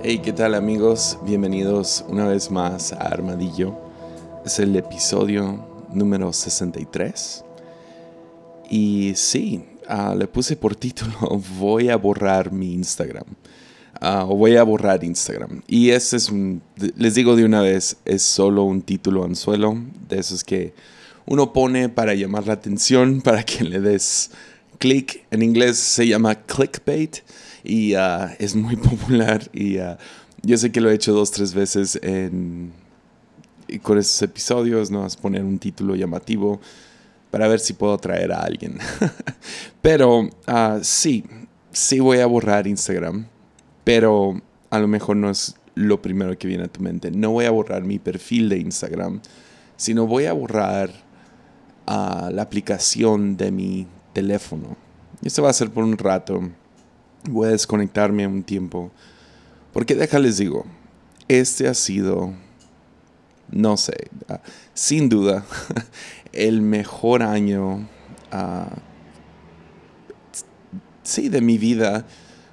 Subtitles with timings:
[0.00, 1.18] Hey, ¿qué tal amigos?
[1.24, 3.76] Bienvenidos una vez más a Armadillo.
[4.46, 7.44] Es el episodio número 63.
[8.70, 13.24] Y sí, ah, le puse por título Voy a borrar mi Instagram.
[14.00, 15.62] O voy a borrar Instagram.
[15.66, 16.62] Y ese es un,
[16.96, 19.76] les digo de una vez, es solo un título anzuelo,
[20.08, 20.74] de esos que
[21.26, 24.30] uno pone para llamar la atención, para que le des
[24.78, 25.24] clic.
[25.32, 27.16] En inglés se llama clickbait
[27.64, 29.96] y ah, es muy popular y uh,
[30.42, 32.72] yo sé que lo he hecho dos, tres veces en,
[33.82, 35.06] con esos episodios, ¿no?
[35.06, 36.60] Es poner un título llamativo
[37.30, 38.78] para ver si puedo atraer a alguien.
[39.82, 41.24] pero uh, sí,
[41.72, 43.26] sí voy a borrar Instagram,
[43.84, 44.40] pero
[44.70, 47.10] a lo mejor no es lo primero que viene a tu mente.
[47.10, 49.20] No voy a borrar mi perfil de Instagram,
[49.76, 50.90] sino voy a borrar
[51.86, 54.76] la aplicación de mi teléfono.
[55.22, 56.50] Y esto va a ser por un rato
[57.24, 58.90] voy a desconectarme un tiempo.
[59.72, 60.64] Porque déjales digo,
[61.28, 62.32] este ha sido,
[63.50, 64.40] no sé, ah,
[64.74, 65.44] sin duda,
[66.32, 67.88] el mejor año,
[68.32, 68.74] uh,
[71.02, 72.06] sí, de mi vida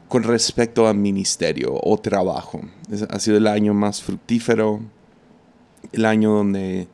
[0.07, 2.61] con respecto a ministerio o trabajo.
[3.09, 4.81] ha sido el año más fructífero,
[5.91, 6.87] el año donde,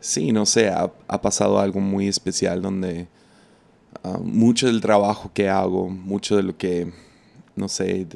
[0.00, 3.08] sí, no sé, ha pasado algo muy especial, donde
[4.02, 6.92] Ah, mucho del trabajo que hago, mucho de lo que,
[7.56, 8.06] no sé,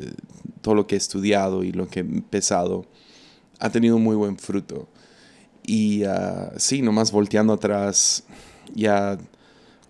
[0.60, 2.86] todo lo que he estudiado y lo que he empezado,
[3.58, 4.88] ha tenido muy buen fruto.
[5.64, 8.24] Y uh, sí, nomás volteando atrás,
[8.74, 9.18] ya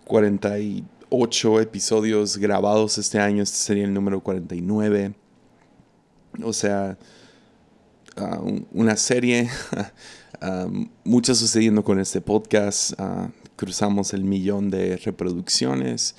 [0.05, 5.13] 48 episodios grabados este año, este sería el número 49.
[6.43, 6.97] O sea,
[8.17, 9.49] ah, una serie,
[11.03, 12.93] mucho sucediendo con este podcast
[13.59, 16.15] cruzamos el millón de reproducciones.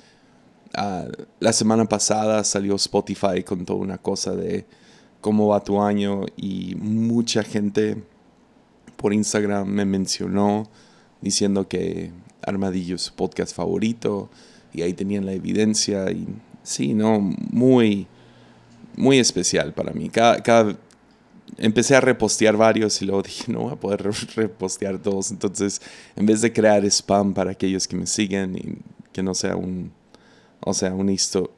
[0.75, 1.07] Ah,
[1.39, 4.67] la semana pasada salió Spotify con toda una cosa de
[5.21, 8.03] cómo va tu año y mucha gente
[8.95, 10.69] por Instagram me mencionó
[11.19, 12.11] diciendo que
[12.43, 14.29] Armadillo es su podcast favorito
[14.71, 16.27] y ahí tenían la evidencia y
[16.61, 18.05] sí, no, muy,
[18.95, 20.09] muy especial para mí.
[20.09, 20.77] Cada, cada,
[21.61, 25.31] empecé a repostear varios y luego dije, no voy a poder repostear todos.
[25.31, 25.81] Entonces,
[26.15, 28.77] en vez de crear spam para aquellos que me siguen y
[29.13, 29.91] que no sea un,
[30.59, 31.51] o sea, un histo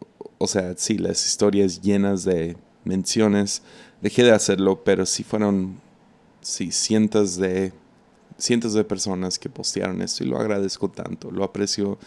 [0.43, 3.61] o sea, sí, las historias llenas de menciones,
[4.01, 5.79] dejé de hacerlo, pero sí fueron,
[6.41, 7.71] sí, cientos de,
[8.37, 11.97] cientos de personas que postearon esto y lo agradezco tanto, lo aprecio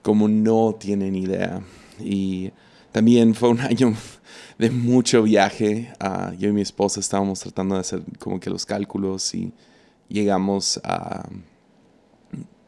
[0.00, 1.60] como no tienen idea.
[1.98, 2.50] Y
[2.92, 3.94] también fue un año
[4.58, 5.92] de mucho viaje.
[6.00, 9.52] Uh, yo y mi esposa estábamos tratando de hacer como que los cálculos y
[10.08, 11.28] llegamos a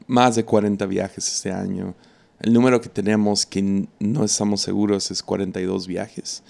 [0.06, 1.94] más de 40 viajes este año.
[2.40, 6.42] El número que tenemos que no estamos seguros es 42 viajes,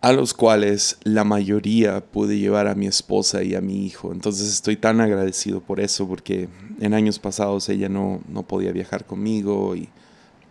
[0.00, 4.12] a los cuales la mayoría pude llevar a mi esposa y a mi hijo.
[4.12, 6.48] Entonces estoy tan agradecido por eso, porque
[6.80, 9.88] en años pasados ella no, no podía viajar conmigo y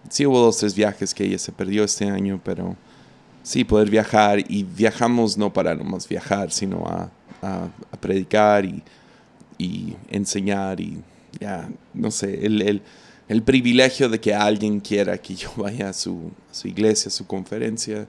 [0.09, 2.75] sí hubo dos, tres viajes que ella se perdió este año, pero
[3.41, 7.69] sí, poder viajar y viajamos no para nomás viajar, sino a, a,
[7.99, 8.81] predicar y,
[9.57, 11.01] y, enseñar y
[11.39, 12.81] ya, no sé, el, el,
[13.27, 17.27] el, privilegio de que alguien quiera que yo vaya a su, su iglesia, a su
[17.27, 18.07] conferencia,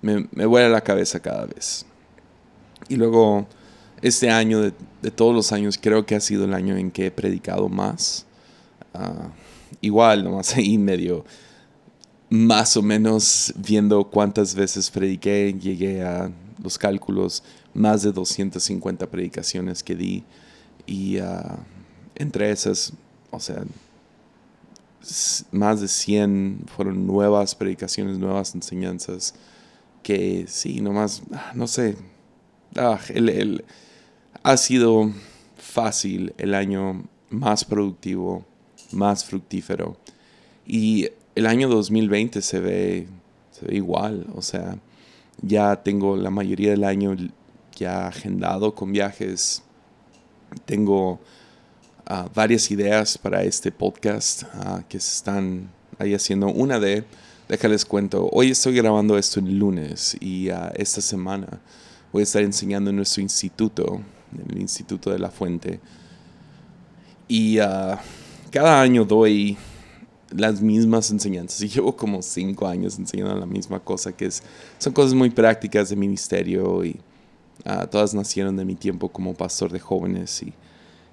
[0.00, 1.84] me, me vuela la cabeza cada vez.
[2.88, 3.46] Y luego,
[4.00, 7.06] este año, de, de, todos los años, creo que ha sido el año en que
[7.06, 8.24] he predicado más.
[8.94, 9.28] Uh,
[9.80, 11.24] igual, nomás ahí medio,
[12.30, 16.30] más o menos viendo cuántas veces prediqué, llegué a
[16.62, 17.42] los cálculos,
[17.74, 20.24] más de 250 predicaciones que di.
[20.86, 21.58] Y ah,
[22.14, 22.92] entre esas,
[23.30, 23.62] o sea,
[25.52, 29.34] más de 100 fueron nuevas predicaciones, nuevas enseñanzas,
[30.02, 31.96] que sí, nomás, ah, no sé,
[32.76, 33.64] ah, el,
[34.42, 35.12] ha sido
[35.56, 38.44] fácil el año más productivo
[38.92, 39.96] más fructífero.
[40.66, 43.06] Y el año 2020 se ve,
[43.52, 44.78] se ve igual, o sea,
[45.40, 47.16] ya tengo la mayoría del año
[47.76, 49.62] ya agendado con viajes,
[50.64, 51.20] tengo
[52.06, 56.48] ah, varias ideas para este podcast ah, que se están ahí haciendo.
[56.48, 57.04] Una de,
[57.48, 61.60] déjales cuento, hoy estoy grabando esto el lunes y uh, esta semana
[62.12, 64.00] voy a estar enseñando en nuestro instituto,
[64.50, 65.80] el Instituto de la Fuente.
[67.28, 67.58] Y
[68.50, 69.56] cada año doy
[70.30, 74.42] las mismas enseñanzas y llevo como cinco años enseñando la misma cosa, que es,
[74.78, 77.00] son cosas muy prácticas de ministerio y
[77.64, 80.42] uh, todas nacieron de mi tiempo como pastor de jóvenes.
[80.42, 80.52] Y,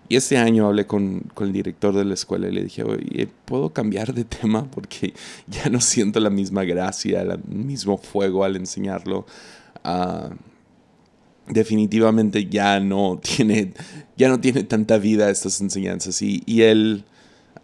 [0.07, 3.27] y este año hablé con, con, el director de la escuela y le dije, oye,
[3.45, 4.69] ¿puedo cambiar de tema?
[4.69, 5.13] Porque
[5.47, 9.25] ya no siento la misma gracia, el mismo fuego al enseñarlo.
[9.83, 10.29] ah,
[11.47, 13.73] definitivamente ya no tiene,
[14.17, 16.21] ya no tiene tanta vida estas enseñanzas.
[16.21, 17.05] Y, y él,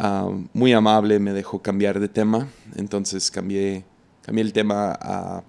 [0.01, 2.48] ah, muy amable, me dejó cambiar de tema.
[2.75, 3.86] Entonces cambié,
[4.24, 5.44] cambié el tema a,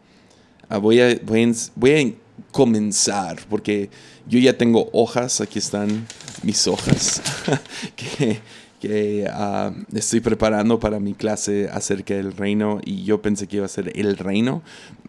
[0.78, 3.90] voy, a, voy, a, comenzar, porque
[4.26, 6.06] yo ya tengo hojas, aquí están
[6.42, 7.22] mis hojas,
[7.96, 8.40] que,
[8.80, 13.66] que ah, estoy preparando para mi clase acerca del reino y yo pensé que iba
[13.66, 14.62] a ser el reino,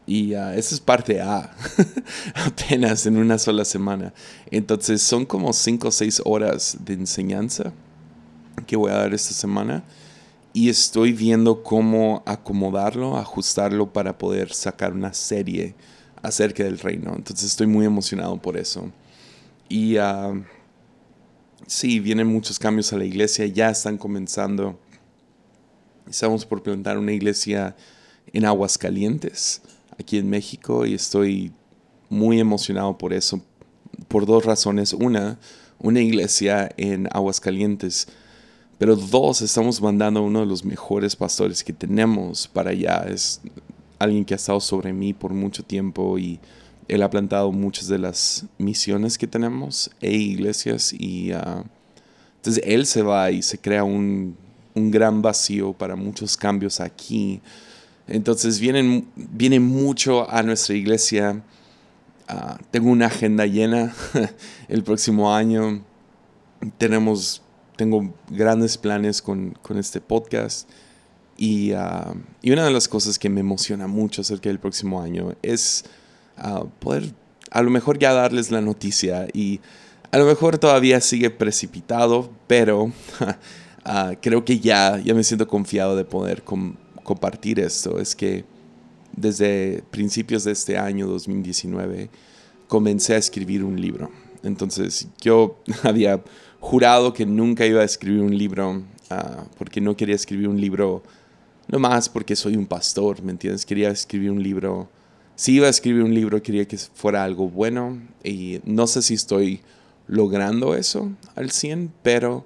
[0.06, 1.56] y uh, eso es parte A,
[2.36, 4.14] apenas en una sola semana.
[4.52, 7.74] Entonces son como 5 o 6 horas de enseñanza
[8.66, 9.84] que voy a dar esta semana.
[10.54, 15.76] Y estoy viendo cómo acomodarlo, ajustarlo para poder sacar una serie
[16.22, 17.14] acerca del reino.
[17.16, 18.92] Entonces estoy muy emocionado por eso.
[19.68, 20.44] Y uh,
[21.66, 24.80] sí, vienen muchos cambios a la iglesia, ya están comenzando.
[26.08, 27.76] Estamos por plantar una iglesia
[28.32, 29.62] en Aguascalientes
[30.00, 31.54] aquí en México y estoy
[32.10, 33.42] muy emocionado por eso,
[34.08, 34.94] por dos razones.
[34.94, 35.40] Una,
[35.80, 38.08] una iglesia en Aguascalientes,
[38.78, 43.06] pero dos, estamos mandando a uno de los mejores pastores que tenemos para allá.
[43.08, 43.42] Es
[44.00, 46.40] alguien que ha estado sobre mí por mucho tiempo y
[46.88, 51.64] él ha plantado muchas de las misiones que tenemos e iglesias y uh,
[52.36, 54.36] entonces él se va y se crea un,
[54.76, 57.42] un gran vacío para muchos cambios aquí
[58.08, 61.42] entonces vienen, viene mucho a nuestra iglesia.
[62.28, 63.94] Ah, tengo una agenda llena
[64.68, 65.84] el próximo año.
[66.78, 67.42] Tenemos,
[67.76, 70.70] tengo grandes planes con, con este podcast.
[71.38, 75.34] Y, ah, y, una de las cosas que me emociona mucho acerca del próximo año
[75.42, 75.84] es
[76.38, 77.14] ah, poder
[77.54, 79.28] a lo mejor ya darles la noticia.
[79.32, 79.62] Y
[80.12, 82.92] a lo mejor todavía sigue precipitado, pero
[84.22, 88.46] creo que ya, ya me siento confiado de poder compartir esto es que
[89.16, 92.10] desde principios de este año 2019
[92.68, 94.10] comencé a escribir un libro.
[94.42, 96.24] Entonces yo había
[96.64, 101.04] jurado que nunca iba a escribir un libro ah, porque no quería escribir un libro
[101.68, 103.66] no más porque soy un pastor, ¿me entiendes?
[103.66, 104.90] Quería escribir un libro.
[105.36, 109.14] Si iba a escribir un libro quería que fuera algo bueno y no sé si
[109.14, 109.62] estoy
[110.08, 112.46] logrando eso al 100, pero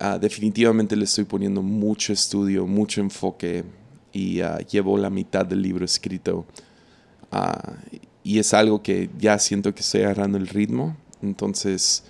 [0.00, 3.64] Ah, definitivamente le estoy poniendo mucho estudio, mucho enfoque
[4.12, 6.44] y ah, llevo la mitad del libro escrito.
[8.24, 10.96] Y es algo que ya siento que estoy agarrando el ritmo.
[11.22, 12.04] Entonces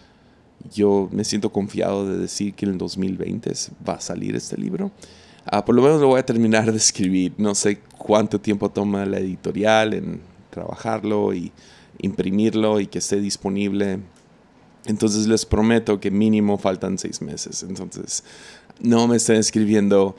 [0.70, 3.52] yo me siento confiado de decir que en el 2020
[3.88, 4.90] va a salir este libro.
[5.66, 7.34] por lo menos lo voy a terminar de escribir.
[7.38, 10.20] No sé cuánto tiempo toma la editorial en
[10.50, 11.52] trabajarlo y
[11.98, 14.00] imprimirlo y que esté disponible
[14.86, 17.62] entonces les prometo que mínimo faltan seis meses.
[17.62, 18.24] Entonces
[18.80, 20.16] no me estén escribiendo,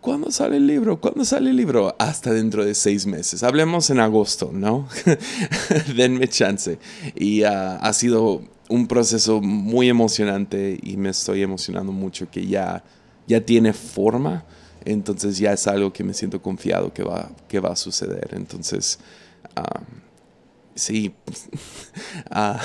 [0.00, 1.00] ¿cuándo sale el libro?
[1.00, 1.94] ¿Cuándo sale el libro?
[1.98, 3.42] Hasta dentro de seis meses.
[3.42, 4.88] Hablemos en agosto, ¿no?
[5.96, 6.78] Denme chance.
[7.14, 12.84] Y ah, ha sido un proceso muy emocionante y me estoy emocionando mucho que ya,
[13.26, 14.44] ya tiene forma.
[14.84, 18.30] Entonces ya es algo que me siento confiado que va, que va a suceder.
[18.32, 18.98] Entonces...
[19.56, 19.80] Ah,
[20.74, 21.14] sí,
[22.30, 22.60] ah,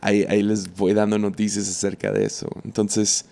[0.00, 2.48] ahí, les voy dando noticias acerca de eso.
[2.64, 3.26] Entonces,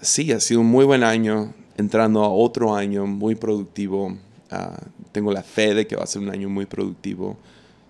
[0.00, 4.16] sí, ha sido un muy buen año, entrando a otro año muy productivo.
[4.50, 4.78] Ah,
[5.12, 7.36] tengo la fe de que va a ser un año muy productivo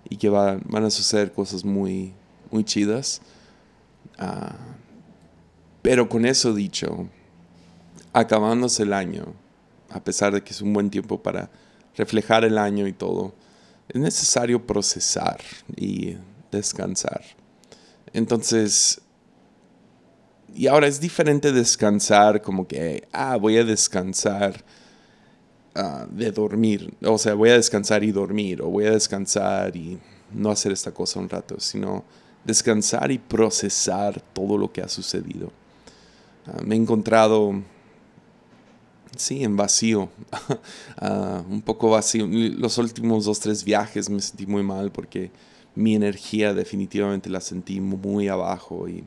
[0.09, 2.13] y que van a suceder cosas muy,
[2.51, 3.21] muy chidas.
[5.83, 7.09] pero con eso dicho,
[8.13, 9.27] acabándose el año,
[9.91, 11.51] a pesar de que es un buen tiempo para
[11.97, 13.35] reflejar el año y todo,
[13.89, 15.41] es necesario procesar
[15.77, 16.17] y
[16.51, 17.23] descansar.
[18.13, 19.01] Entonces,
[20.55, 24.65] y ahora es diferente descansar como que, ah, voy a descansar
[25.75, 29.99] ah, de dormir, o sea, voy a descansar y dormir, o voy a descansar y
[30.33, 32.05] no hacer esta cosa un rato, sino
[32.45, 35.53] descansar y procesar todo lo que ha sucedido.
[36.47, 37.55] Ah, me he encontrado
[39.17, 40.09] sí, en vacío,
[40.99, 42.27] ah, un poco vacío.
[42.27, 45.31] Los últimos dos, tres viajes me sentí muy mal porque
[45.75, 48.89] mi energía definitivamente la sentí muy abajo.
[48.89, 49.05] Y,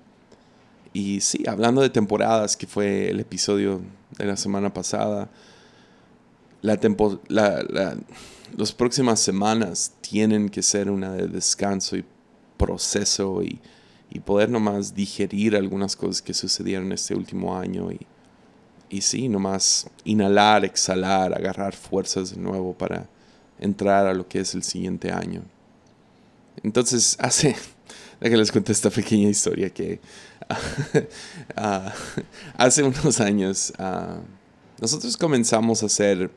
[0.93, 3.81] y sí, hablando de temporadas, que fue el episodio
[4.17, 5.29] de la semana pasada,
[6.61, 7.63] la, tempo, la,
[8.55, 12.05] las próximas semanas tienen que ser una de descanso y
[12.57, 13.59] proceso y,
[14.09, 17.99] y poder nomás digerir algunas cosas que sucedieron este último año y,
[18.89, 23.09] y sí, nomás inhalar, exhalar, agarrar fuerzas de nuevo para
[23.59, 25.41] entrar a lo que es el siguiente año.
[26.61, 27.55] Entonces, hace,
[28.19, 29.99] déjenme les cuento esta pequeña historia que
[31.55, 31.93] ah,
[32.57, 34.17] hace unos años ah,
[34.79, 36.31] nosotros comenzamos a hacer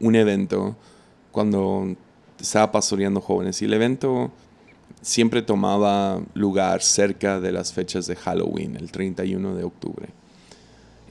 [0.00, 0.76] un evento
[1.32, 1.96] cuando
[2.40, 4.30] estaba pastoreando jóvenes y el evento
[5.02, 10.08] siempre tomaba lugar cerca de las fechas de Halloween, el 31 de octubre.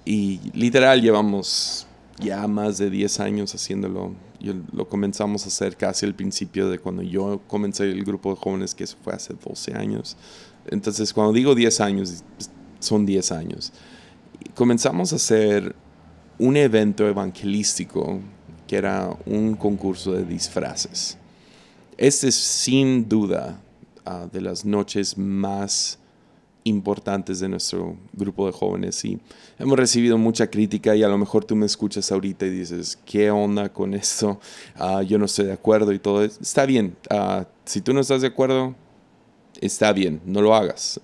[0.06, 1.88] Y literal llevamos
[2.20, 4.14] ya más de 10 años haciéndolo.
[4.40, 8.76] Lo comenzamos a hacer casi al principio de cuando yo comencé el grupo de jóvenes,
[8.76, 10.16] que eso fue hace 12 años.
[10.68, 12.24] Entonces, cuando digo 10 años,
[12.80, 13.74] son 10 años.
[14.54, 15.76] comenzamos a hacer
[16.40, 18.20] un evento evangelístico
[18.68, 21.18] que era un concurso de disfraces.
[21.98, 23.60] Este es sin duda
[24.06, 25.98] ah, de las noches más
[26.68, 29.20] importantes de nuestro grupo de jóvenes y
[29.58, 33.32] hemos recibido mucha crítica y a lo mejor tú me escuchas ahorita y dices, ¿qué
[33.32, 34.40] onda con esto?
[34.76, 36.24] Ah, yo no estoy de acuerdo y todo.
[36.24, 38.76] Está bien, ah, si tú no estás de acuerdo,
[39.62, 41.00] está bien, no lo hagas.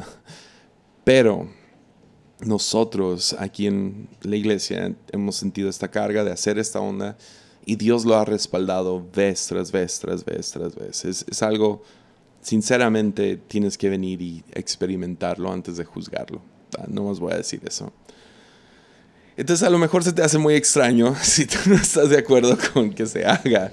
[1.03, 1.47] Pero
[2.39, 7.17] nosotros aquí en la iglesia hemos sentido esta carga de hacer esta onda
[7.65, 11.05] y Dios lo ha respaldado vez tras vez, tras vez, tras vez.
[11.05, 11.83] Es, algo,
[12.43, 16.41] sinceramente, tienes que venir y experimentarlo antes de juzgarlo.
[16.77, 17.91] Ah, no más voy a decir eso.
[19.35, 22.57] Entonces a lo mejor se te hace muy extraño si tú no estás de acuerdo
[22.73, 23.71] con que se haga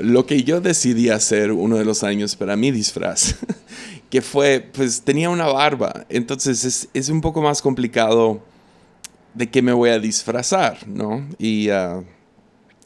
[0.00, 3.36] lo que yo decidí hacer uno de los años para mi disfraz,
[4.10, 8.42] que fue, pues tenía una barba, entonces es, es un poco más complicado
[9.34, 11.26] de qué me voy a disfrazar, ¿no?
[11.38, 12.04] Y uh,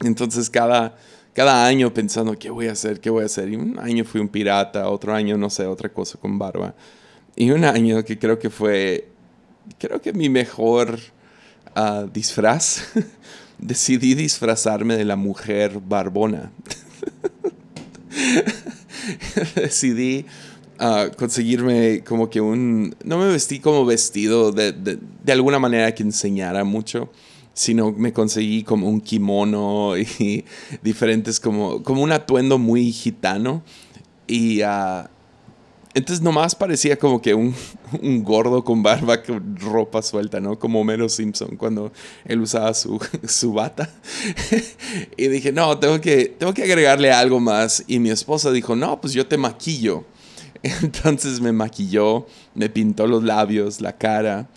[0.01, 0.95] entonces cada,
[1.33, 2.99] cada año pensando, ¿qué voy a hacer?
[2.99, 3.49] ¿Qué voy a hacer?
[3.49, 6.75] Y un año fui un pirata, otro año, no sé, otra cosa con barba.
[7.35, 9.09] Y un año que creo que fue,
[9.79, 10.99] creo que mi mejor
[11.75, 12.83] uh, disfraz,
[13.57, 16.51] decidí disfrazarme de la mujer barbona.
[19.55, 20.27] decidí
[20.79, 22.95] uh, conseguirme como que un...
[23.03, 27.09] No me vestí como vestido de, de, de alguna manera que enseñara mucho
[27.53, 30.45] sino me conseguí como un kimono y
[30.81, 33.63] diferentes, como, como un atuendo muy gitano.
[34.27, 35.03] Y uh,
[35.93, 37.53] entonces nomás parecía como que un,
[38.01, 40.57] un, gordo con barba con ropa suelta, ¿no?
[40.57, 41.91] Como Homero Simpson cuando
[42.25, 43.89] él usaba su, su bata.
[45.17, 47.83] y dije, no, tengo que, tengo que agregarle algo más.
[47.87, 50.03] Y mi esposa dijo, no, pues yo te maquillo.
[50.63, 54.47] Entonces me maquilló, me pintó los labios, la cara.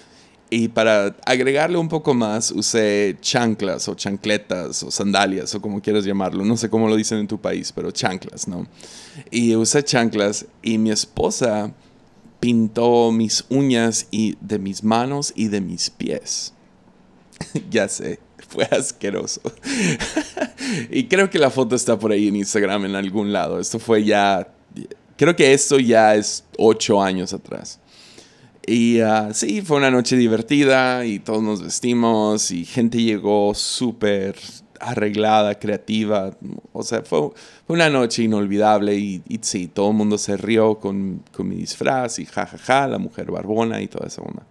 [0.49, 6.05] Y para agregarle un poco más, usé chanclas o chancletas o sandalias o como quieras
[6.05, 6.45] llamarlo.
[6.45, 8.67] No sé cómo lo dicen en tu país, pero chanclas, ¿no?
[9.31, 11.73] Y usé chanclas y mi esposa
[12.38, 16.53] pintó mis uñas y de mis manos y de mis pies.
[17.71, 19.41] ya sé, fue asqueroso.
[20.91, 23.59] y creo que la foto está por ahí en Instagram en algún lado.
[23.59, 24.47] Esto fue ya,
[25.17, 27.81] creo que esto ya es ocho años atrás.
[28.67, 34.35] Y uh, sí, fue una noche divertida y todos nos vestimos y gente llegó súper
[34.81, 36.37] arreglada, creativa.
[36.73, 37.31] O sea, fue,
[37.69, 42.27] una noche inolvidable y, sí, todo el mundo se rió con, con mi disfraz y
[42.27, 44.45] jajaja, ja, ja, la mujer barbona y toda esa onda.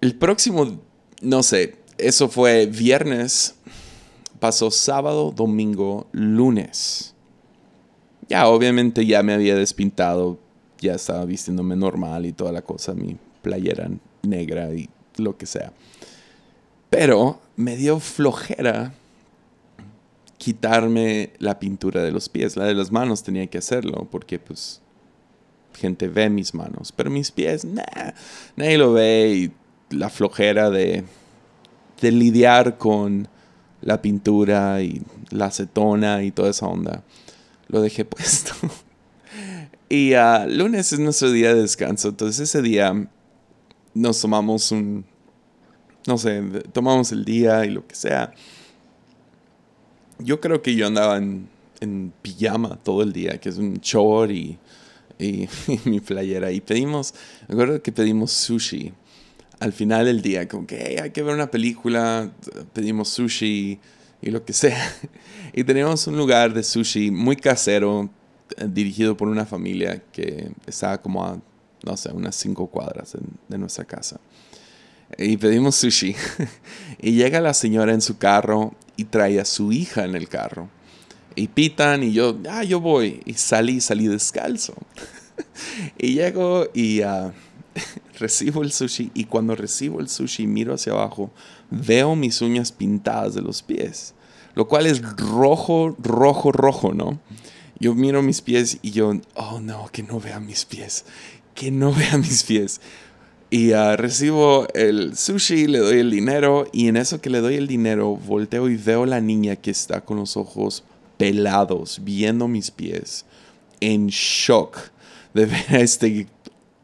[0.00, 0.80] El próximo,
[1.22, 3.56] no sé, eso fue viernes,
[4.38, 7.14] pasó sábado, domingo, lunes.
[8.28, 10.38] Ya, obviamente ya me había despintado
[10.84, 13.90] ya estaba vistiéndome normal y toda la cosa, mi playera
[14.22, 15.72] negra y lo que sea.
[16.90, 18.94] Pero me dio flojera
[20.38, 22.56] quitarme la pintura de los pies.
[22.56, 24.80] La de las manos tenía que hacerlo porque pues
[25.74, 26.92] gente ve mis manos.
[26.92, 28.12] Pero mis pies, nah,
[28.56, 29.52] nadie lo ve y
[29.96, 31.04] la flojera de,
[32.00, 33.28] de lidiar con
[33.80, 37.02] la pintura y la acetona y toda esa onda.
[37.68, 38.54] Lo dejé puesto.
[39.88, 42.08] Y uh, lunes es nuestro día de descanso.
[42.08, 43.08] Entonces ese día
[43.94, 45.04] nos tomamos un,
[46.06, 48.32] no sé, tomamos el día y lo que sea.
[50.18, 51.48] Yo creo que yo andaba en,
[52.22, 54.58] pijama todo el día, que es un short y,
[55.18, 55.48] y,
[55.84, 56.50] mi playera.
[56.50, 57.14] Y pedimos,
[57.48, 58.92] me que pedimos sushi
[59.60, 62.30] al final del día, como que hay que ver una película,
[62.72, 63.78] pedimos sushi
[64.20, 64.92] y lo que sea.
[65.56, 68.10] Y teníamos un lugar de sushi muy casero,
[68.68, 71.40] dirigido por una familia que estaba como a,
[71.84, 73.16] no sé, unas cinco cuadras
[73.48, 74.20] de, nuestra casa.
[75.18, 76.14] Y pedimos sushi.
[77.00, 80.68] y llega la señora en su carro y trae a su hija en el carro.
[81.36, 83.20] Y pitan y yo, ah, yo voy.
[83.24, 84.74] Y salí, salí descalzo.
[85.98, 87.32] y llego y uh,
[88.18, 89.10] recibo el sushi.
[89.14, 91.30] Y cuando recibo el sushi, miro hacia abajo,
[91.70, 94.14] veo mis uñas pintadas de los pies.
[94.54, 97.18] Lo cual es rojo, rojo, rojo, ¿no?
[97.78, 101.04] Yo miro mis pies y yo, oh no, que no vea mis pies,
[101.54, 102.80] que no vea mis pies.
[103.50, 107.54] Y uh, recibo el sushi, le doy el dinero y en eso que le doy
[107.54, 110.82] el dinero volteo y veo la niña que está con los ojos
[111.16, 113.24] pelados viendo mis pies,
[113.80, 114.78] en shock
[115.34, 116.26] de ver a este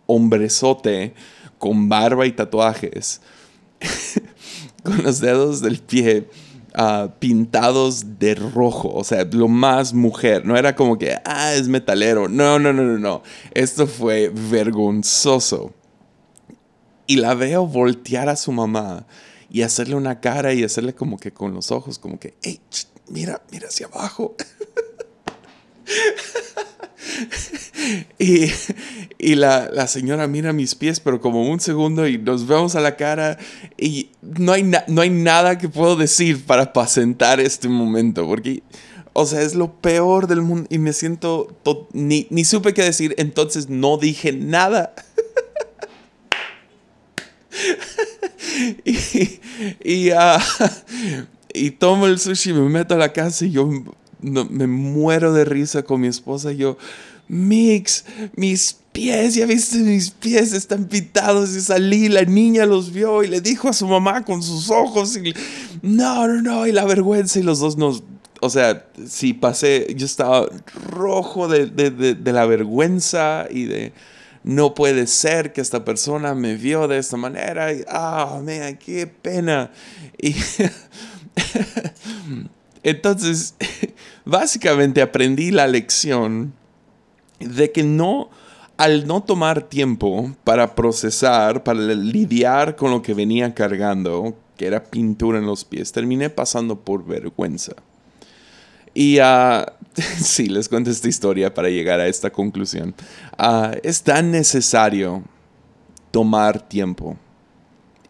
[0.06, 1.14] hombrezote
[1.58, 3.20] con barba y tatuajes,
[4.84, 6.28] con los dedos del pie
[6.74, 11.68] ah, pintados de rojo, o sea, lo más mujer, no era como que, ah, es
[11.68, 13.22] metalero, no, no, no, no, no,
[13.52, 15.72] esto fue vergonzoso.
[17.06, 19.06] Y la veo voltear a su mamá
[19.50, 22.34] y hacerle una cara y hacerle como que con los ojos, como que,
[23.08, 24.36] mira, mira hacia abajo.
[28.18, 28.50] y,
[29.18, 32.96] y la, señora mira mis pies, pero como un segundo y nos vemos a la
[32.96, 33.38] cara
[33.76, 38.62] y no hay, no hay nada que puedo decir para apacentar este momento, porque,
[39.12, 41.56] o sea, es lo peor del mundo y me siento,
[41.92, 44.94] ni, ni supe qué decir, entonces no dije nada.
[48.84, 49.40] y,
[49.82, 50.40] y, ah,
[51.54, 53.68] y tomo el sushi, me meto a la casa y yo
[54.22, 56.52] me muero de risa con mi esposa.
[56.52, 56.76] Y yo,
[57.28, 61.54] Mix, mis pies, ya viste, mis pies están pintados.
[61.54, 65.16] Y salí, la niña los vio y le dijo a su mamá con sus ojos.
[65.16, 65.34] Y,
[65.82, 67.38] no, no, no, y la vergüenza.
[67.38, 68.02] Y los dos nos.
[68.40, 70.48] O sea, sí pasé, yo estaba
[70.88, 73.92] rojo de, de, de la vergüenza y de
[74.42, 77.68] no puede ser que esta persona me vio de esta manera.
[77.88, 78.44] Ah, oh,
[78.78, 79.70] qué pena.
[80.18, 80.34] Y
[82.82, 83.54] entonces,
[84.30, 86.54] básicamente aprendí la lección
[87.40, 88.30] de que no,
[88.76, 94.84] al no tomar tiempo para procesar, para lidiar con lo que venía cargando, que era
[94.84, 97.74] pintura en los pies, terminé pasando por vergüenza.
[98.94, 99.64] Y uh,
[100.18, 102.94] sí, les cuento esta historia para llegar a esta conclusión.
[103.36, 105.24] Ah, es tan necesario
[106.12, 107.16] tomar tiempo.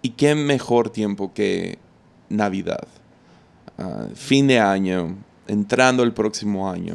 [0.03, 1.79] ¿Y qué mejor tiempo que
[2.29, 2.87] Navidad?
[3.79, 5.17] Ah, fin de año,
[5.51, 6.95] entrando el próximo año.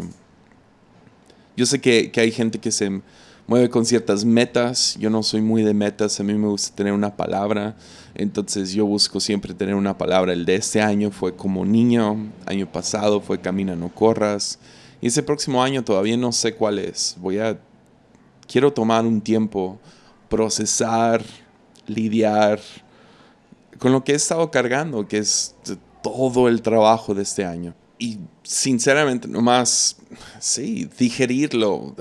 [1.57, 3.01] Yo sé que, que hay gente que se
[3.47, 4.95] mueve con ciertas metas.
[4.99, 7.75] Yo no soy muy de metas, a mí me gusta tener una palabra.
[8.13, 10.33] Entonces yo busco siempre tener una palabra.
[10.33, 14.59] El de este año fue como niño, año pasado fue camina, no corras.
[15.01, 17.15] Y ese próximo año todavía no sé cuál es.
[17.19, 17.59] Voy a,
[18.47, 19.79] quiero tomar un tiempo,
[20.29, 21.23] procesar,
[21.87, 22.59] lidiar
[23.79, 25.55] con lo que he estado cargando, que es
[26.01, 27.73] todo el trabajo de este año.
[27.97, 29.95] Y sinceramente, nomás,
[30.39, 31.95] sí, digerirlo,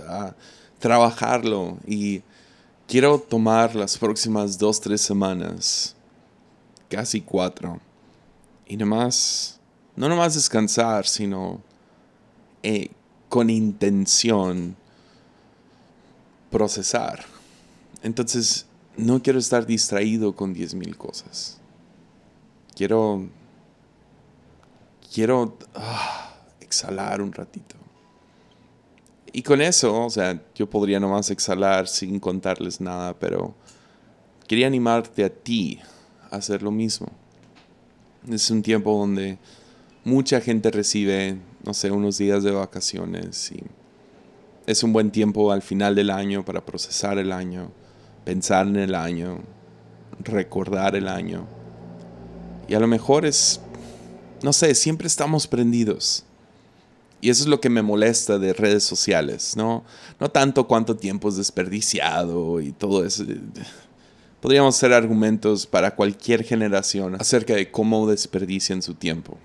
[0.78, 1.78] trabajarlo.
[1.86, 2.22] Y
[2.86, 5.94] quiero tomar las próximas dos, tres semanas,
[6.88, 7.80] casi cuatro,
[8.66, 9.60] y nomás,
[9.94, 11.60] no nomás descansar, sino
[12.62, 12.90] eh,
[13.28, 14.76] con intención
[16.50, 17.24] procesar.
[18.02, 21.58] Entonces, no quiero estar distraído con diez mil cosas.
[22.76, 23.28] Quiero,
[25.14, 27.76] quiero ah, exhalar un ratito.
[29.32, 33.54] Y con eso, o sea, yo podría nomás exhalar sin contarles nada, pero
[34.48, 35.80] quería animarte a ti
[36.30, 37.06] a hacer lo mismo.
[38.28, 39.38] Es un tiempo donde
[40.04, 43.62] mucha gente recibe no sé, unos días de vacaciones y
[44.66, 47.70] es un buen tiempo al final del año para procesar el año,
[48.24, 49.40] pensar en el año,
[50.20, 51.46] recordar el año.
[52.68, 53.60] Y a lo mejor es,
[54.42, 56.24] no sé, siempre estamos prendidos.
[57.20, 59.82] Y eso es lo que me molesta de redes sociales, ¿no?
[60.20, 63.24] No tanto cuánto tiempo es desperdiciado y todo eso.
[64.42, 69.38] Podríamos hacer argumentos para cualquier generación acerca de cómo desperdician su tiempo.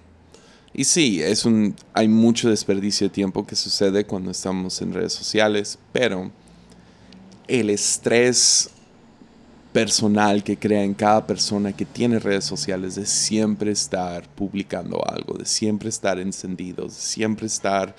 [0.73, 5.13] Y sí, es un, hay mucho desperdicio de tiempo que sucede cuando estamos en redes
[5.13, 6.31] sociales, pero
[7.47, 8.69] el estrés
[9.71, 15.37] personal que crea en cada persona que tiene redes sociales de siempre estar publicando algo,
[15.37, 17.95] de siempre estar encendido, de siempre estar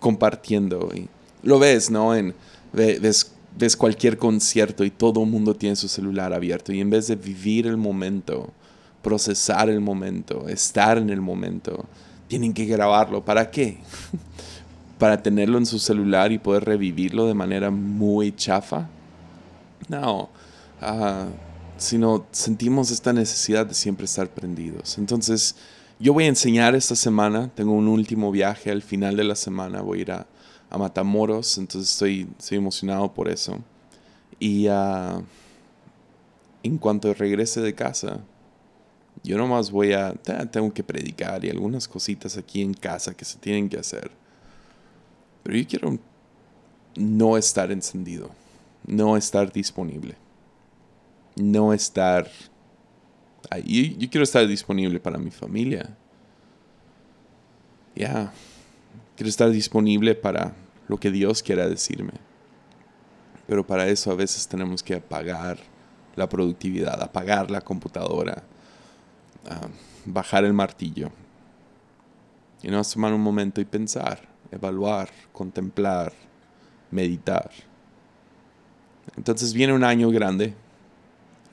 [0.00, 0.90] compartiendo.
[0.94, 1.08] Y
[1.42, 2.14] lo ves, ¿no?
[2.14, 2.34] En,
[2.72, 7.06] ves, ves cualquier concierto y todo el mundo tiene su celular abierto y en vez
[7.06, 8.52] de vivir el momento,
[9.00, 11.86] procesar el momento, estar en el momento,
[12.26, 13.24] tienen que grabarlo.
[13.24, 13.78] ¿Para qué?
[14.98, 18.88] ¿Para tenerlo en su celular y poder revivirlo de manera muy chafa?
[19.88, 20.30] No,
[20.82, 21.30] uh,
[21.76, 24.98] sino sentimos esta necesidad de siempre estar prendidos.
[24.98, 25.56] Entonces,
[25.98, 29.80] yo voy a enseñar esta semana, tengo un último viaje al final de la semana,
[29.80, 30.26] voy a ir a,
[30.76, 33.60] Matamoros, entonces estoy, estoy emocionado por eso.
[34.40, 35.22] Y uh,
[36.64, 38.18] en cuanto regrese de casa,
[39.22, 40.14] yo nomás voy a,
[40.50, 44.10] tengo que predicar y algunas cositas aquí en casa que se tienen que hacer.
[45.42, 45.98] Pero yo quiero
[46.96, 48.30] no estar encendido,
[48.86, 50.16] no estar disponible,
[51.36, 52.28] no estar...
[53.64, 55.96] Yo, yo quiero estar disponible para mi familia.
[57.94, 58.32] Ya,
[59.16, 60.56] Quiero estar disponible para
[60.88, 62.14] lo que Dios quiera decirme.
[63.46, 65.58] Pero para eso a veces tenemos que apagar
[66.16, 68.42] la productividad, apagar la computadora,
[69.48, 69.68] ah,
[70.04, 71.12] bajar el martillo.
[72.60, 74.20] Y no tomar un momento y pensar,
[74.50, 76.12] evaluar, contemplar,
[76.90, 77.50] meditar.
[79.16, 80.56] Entonces viene un año grande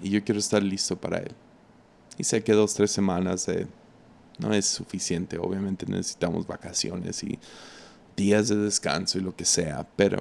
[0.02, 1.32] y yo quiero estar listo para él.
[2.18, 3.48] Y sé que dos, tres semanas
[4.38, 5.38] no es suficiente.
[5.38, 7.40] Obviamente necesitamos vacaciones y
[8.16, 10.20] días de descanso y lo que sea, pero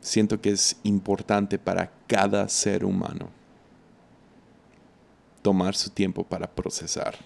[0.00, 3.30] siento que es importante para cada ser humano
[5.42, 7.16] tomar su tiempo para procesar,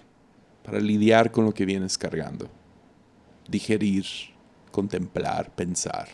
[0.63, 2.49] para lidiar con lo que vienes cargando,
[3.47, 4.05] digerir,
[4.71, 6.07] contemplar, pensar,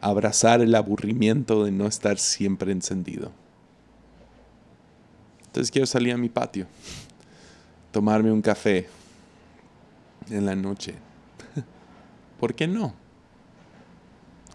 [0.00, 3.32] abrazar el aburrimiento de no estar siempre encendido.
[5.54, 6.66] Entonces quiero salir a mi patio,
[7.92, 8.88] tomarme un café
[10.28, 10.96] en la noche.
[12.40, 12.92] ¿Por qué no?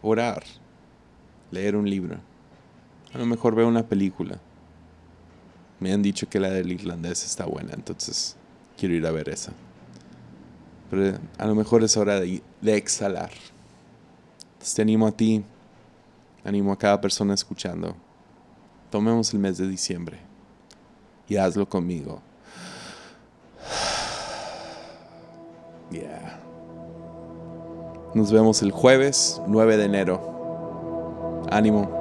[0.01, 0.43] Orar
[1.51, 2.17] leer un libro.
[3.13, 4.41] A lo mejor veo una película.
[5.79, 8.35] Me han dicho que la del irlandés está buena, entonces
[8.77, 9.53] quiero ir a ver esa.
[10.89, 13.31] Pero a lo mejor es hora de, de exhalar.
[14.51, 15.45] Entonces te animo a ti,
[16.43, 17.95] animo a cada persona escuchando.
[18.91, 20.28] Tomemos el mes de diciembre
[21.29, 22.21] y hazlo conmigo.
[28.13, 31.45] Nos vemos el jueves 9 de enero.
[31.51, 31.98] Ánimo.